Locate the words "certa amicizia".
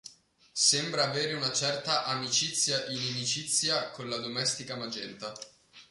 1.53-2.87